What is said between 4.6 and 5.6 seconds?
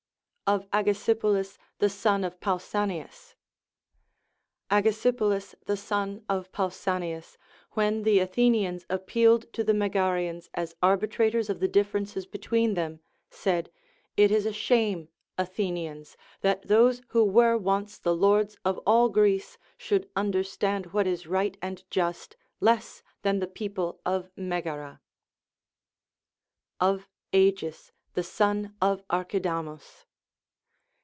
Agesipolis